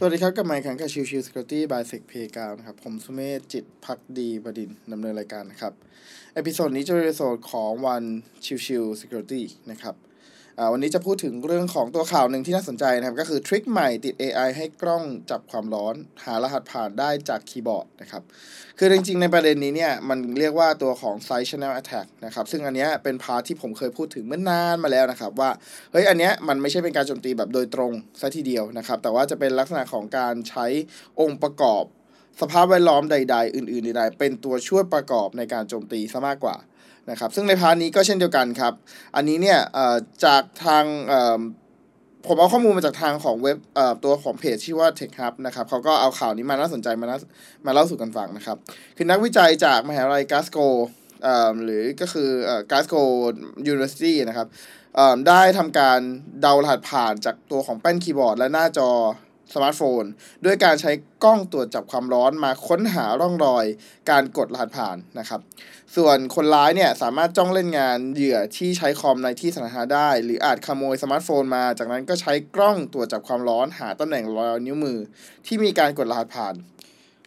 [0.00, 5.72] สวัสดีครับ กลับมาอีกครั้งกับ Chill Chill Security by SecPlayground นะครับ ผมสุเมธจิตภักดีบดินทร์ดำเนินรายการนะครับ
[6.34, 8.02] episode นี้จะเป็น episode ของวัน
[8.44, 9.94] Chill Chill Security นะครับ
[10.72, 15.94] วันนี้จะพูดถึงเรื่องของตัวข่าวหนึ่งที่น่าสนใจนะครับ ก็คือ trick ใหม่ติด AI ให้กล้องจับความร้อน
[16.24, 18.22] หารหัสผ่านได้จากคีย์บอร์ดนะครับ
[18.78, 25.50] คือจริงๆ ในประเด็นนี้เนี่ย มันเรียกว่าตัวของ side channel attack นะครับ ซึ่งอันเนี้ยเป็น part ที่ผมเคยพูดถึงเมื่อนานมาแล้วนะครับ ว่า
[25.92, 30.66] เฮ้ย อันเนี้ยมันไม่ใช่เป็นการโจมตีแบบโดยตรงซะทีเดียวนะครับ แต่ว่าจะเป็นลักษณะของการใช้
[31.20, 31.84] องค์ประกอบ
[32.40, 36.56] สภาพแวดล้อมใด ๆ อื่น ๆ ใด ๆ เป็นตัวช่วยประกอบในการโจมตีซะมากกว่า
[37.10, 38.72] นะครับซึ่งในพาร์ทนี้ก็เช่นเดียวกันครับ
[39.14, 39.58] อันนี้เนี่ย
[40.24, 40.84] จากทาง
[42.26, 43.58] ผมเอาข้อมูลมาจากทางของเว็บ
[44.04, 47.18] ตัวของเพจชื่อว่า Tech Hub นะครับเขาก็เอาข่าวนี้มาน่าสนใจมาน่า
[47.66, 48.56] มาเล่าสู่กันฟังนะครับ
[48.96, 50.58] คือนักวิจัยจากมหาวิทยาลัยกาสโก
[51.64, 52.30] หรือก็คือ
[52.70, 54.48] Glasgow University นะครับ
[55.28, 56.00] ได้ทำการ
[56.40, 58.90] เดารหัสผ่านจากตัวของแป้นคีย์บอร์ดและหน้าจอ
[59.54, 60.04] สมาร์ทโฟน
[60.44, 60.92] ด้วยการใช้
[61.24, 63.64] กล้องตรวจจับความร้อนมาค้นหาร่องรอย
[64.10, 65.40] การกดรหัสผ่านนะครับ
[65.96, 74.98] ส่วนคนร้ายเนี่ยสามารถจ้องเล่นงานเหยื่อที่ใช้คอมในที่สาธารณะได้ หรืออาจขโมยสมาร์ทโฟนมา จากนั้นก็ใช้กล้องตรวจจับความร้อนหาตำแหน่งรอยนิ้วมือ
[75.46, 76.56] ที่มีการกดรหัสผ่าน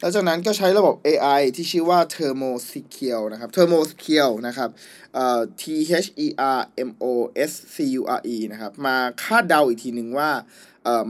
[0.00, 4.70] แล้วจากนั้นก็ใช้ระบบ AI ที่ชื่อว่า Thermo Secure นะครับ Thermo Secure นะครับ
[5.14, 5.62] เอ่อ T
[6.04, 6.26] H E
[6.58, 7.06] R M O
[7.50, 10.30] S C U R E นะครับ มาคาดเดาอีกทีหนึ่งว่า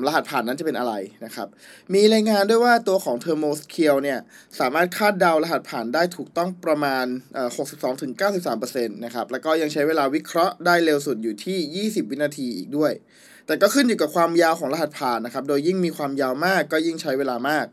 [0.07, 1.49] รหัสผ่านนั้นจะเป็นอะไรนะครับ
[1.95, 4.19] มีรายงานด้วยว่าตัวของ Thermo Secure เนี่ย
[4.61, 7.49] สามารถคาดเดารหัสผ่านได้ถูกต้องประมาณเอ่อ
[8.37, 12.93] 62-93%นะครับ แล้วก็ยังใช้เวลาวิเคราะห์ได้เร็วสุดอยู่ที่ 20 วินาทีอีกด้วย
[13.47, 17.67] แต่ก็ขึ้นอยู่กับความยาวของรหัสผ่านนะครับ โดยยิ่งมีความยาวมากก็ยิ่งใช้เวลามาก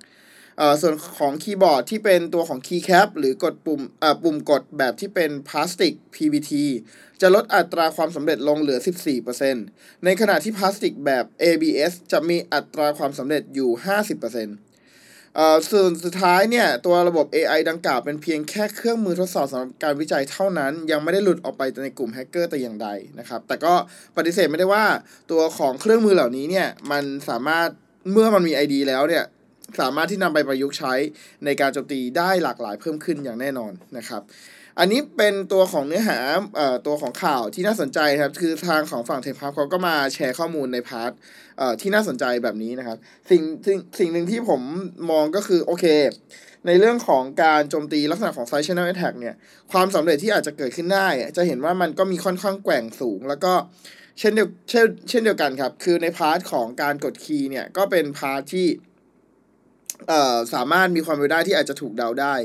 [0.82, 3.82] ส่วนของคีย์บอร์ดที่เป็นตัวของ keycap หรือกดปุ่ม
[4.24, 6.52] ปุ่มกดแบบที่เป็นพลาสติก PVT
[7.22, 8.80] จะลดอัตราความสำเร็จลงเหลือ
[9.42, 22.88] 14%ในขณะที่พลาสติกแบบ ABS จะมีอัตราความสำเร็จอยู่ 50%เอ่อส่วนสุดท้ายเนี่ย ตัวระบบ AI ดังกล่าวเป็นเพียงแค่เครื่องมือทดสอบสำหรับการวิจัยเท่านั้น ยังไม่ได้หลุดออกไปในกลุ่มแฮกเกอร์แต่อย่างใด
[23.20, 23.74] นะครับ แต่ก็
[24.18, 24.86] ปฏิเสธไม่ได้ว่า
[25.32, 27.70] ตัวของเครื่องมือเหล่านี้เนี่ย มันสามารถ
[28.12, 29.24] เมื่อมันมี ID แล้วเนี่ย
[29.80, 30.94] สามารถที่นำไปประยุกต์ใช้
[31.46, 34.22] ในการโจมตีได้หลากหลายเพิ่มขึ้นอย่างแน่นอนนะครับ
[34.80, 36.20] อันนี้เป็นตัวของเนื้อหา
[36.60, 41.12] ออตัวของข่าวที่น่าสนใจครับ คือทางของฝั่ง Techhub เขาก็มาแชร์ข้อมูลใน part
[41.82, 42.98] ที่น่าสนใจแบบนี้นะครับ
[43.30, 44.62] สิ่งสิ่งสิ่งหนึ่งที่ผม
[45.12, 45.86] มองก็คือโอเค
[46.68, 49.36] ในเรื่องของการโจมตีลักษณะของ side channel attack เนี่ย
[49.72, 51.08] ความสำเร็จที่อาจจะเกิดขึ้นได้
[51.38, 53.54] จะเห็นว่ามันก็มีค่อนข้างแกว่งสูง แล้วก็
[54.20, 58.68] เช่นเดียวเช่นเช่นเดียวกันครับ คือใน part ของการกด key เนี่ยก็เป็น part ที่
[60.08, 62.36] เอ่อสามารถมีความเป็นไปได้ที่อาจจะถูกเดาได้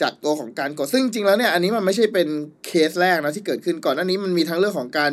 [0.00, 2.28] จากตัวของการกดซึ่งจริงๆแล้วเนี่ยอันนี้มันไม่ใช่เป็น
[2.66, 5.12] เคสแรกนะที่เกิดขึ้นก่อนหน้านี้มันมีทั้งเรื่องของการ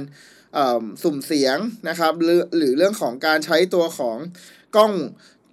[1.03, 1.57] สุ่มเสียง
[1.89, 4.17] นะครับหรือหรือเรื่องของการใช้ตัวของ
[4.75, 4.94] กล้อง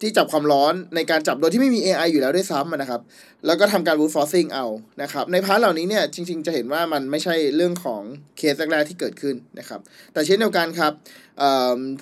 [0.00, 3.00] ที่จับความร้อนในการจับโดยที่ไม่มี AI อยู่แล้วด้วยซ้ำนะครับ
[3.46, 4.66] แล้วก็ทำการ brute forcing เอา
[5.02, 8.02] นะครับ ใน part เหล่านี้เนี่ยจริง ๆ จะเห็นว่ามันไม่ใช่เรื่องของ
[8.38, 9.80] เคสแรกๆที่เกิดขึ้นนะครับ
[10.12, 10.92] แต่เช่นเดียวกันครับ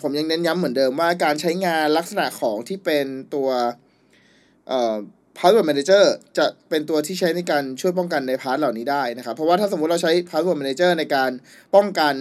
[0.00, 3.48] ผมยังเน้นย้ำเหมือนเดิมว่าการใช้งานลักษณะของที่เป็นตัว
[4.70, 4.96] เอ่อ
[5.38, 6.04] password manager
[6.38, 11.30] จะเป็นตัวที่ใช้ในการช่วยป้องกันใน part เหล่านี้ได้นะครับ เพราะว่าถ้าสมมุติเราใช้ password manager ในการ
[11.74, 12.14] ป้องกัน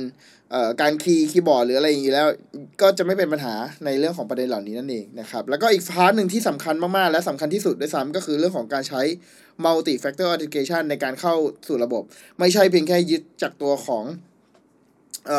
[0.82, 2.28] การ key คีย์บอร์ดหรืออะไรอย่างนี้แล้ว
[2.82, 3.56] ก็จะไม่เป็นปัญหา
[3.86, 9.02] ในเรื่องของประเด็นเหล่านี้นั่นเองนะครับ แล้วก็อีก part หนึ่งที่สำคัญมาก ๆ และสำคัญที่สุดด้วยซ้ำก็คือเรื่องของการใช้
[9.66, 11.36] multi factor authentication ในการเข้า
[11.68, 12.04] สู่ระบบ
[12.40, 14.04] ไม่ใช่เพียงแค่ยึดจากตัวของ
[15.32, 15.34] อ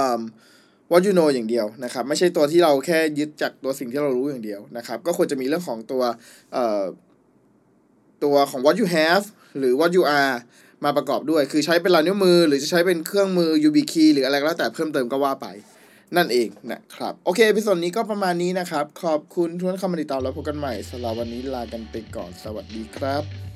[0.91, 6.03] what you know อย่างเดียวนะครับ ไม่ใช่ตัวที่เราแค่ยึดจากตัวสิ่งที่เรารู้อย่างเดียวนะครับ ก็ควรจะมีเรื่องของตัว
[8.25, 9.25] ตัวของ what you have
[9.59, 10.35] หรือ what you are
[10.85, 15.47] มาประกอบด้วย คือใช้เป็นลายนิ้วมือ หรือจะใช้เป็นเครื่องมือ UB key หรืออะไรก็แล้วแต่เพิ่มเติมก็ว่าไป
[16.17, 23.50] นั่นเองนะครับ โอเคพิสดนี้ก็ประมาณนี้นะครับ ขอบคุณทุกท่านเข้ามาติดตามแล้วพบกันใหม่สำหรับวันนี้ลากันไปก่อนสวัสดีครับ